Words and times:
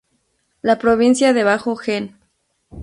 La 0.63 0.77
provincia, 0.79 1.31
debajo 1.31 1.75
Gen. 1.75 2.17